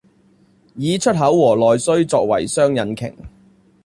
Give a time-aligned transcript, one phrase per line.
[0.73, 3.15] 以出口和內需作為雙引擎